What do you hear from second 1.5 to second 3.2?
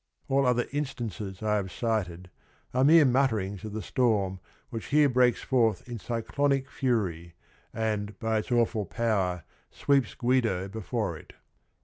have cited are mere